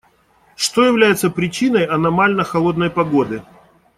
Что 0.55 0.83
является 0.83 1.29
причиной 1.29 1.85
аномально 1.85 2.43
холодной 2.43 2.89
погоды? 2.89 3.43